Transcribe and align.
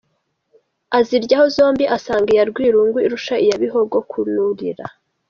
Aziryaho 0.97 1.45
zombi 1.55 1.83
asanga 1.95 2.29
iya 2.31 2.45
Rwirungu 2.51 2.97
irusha 3.05 3.35
iya 3.45 3.57
Bihogo 3.63 3.97
kunurira. 4.09 4.85